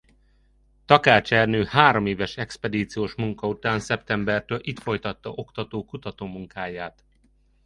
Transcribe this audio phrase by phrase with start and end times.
[0.85, 7.03] Takács Ernő hároméves expedíciós munka után szeptembertől itt folytatta oktató-kutatómunkáját.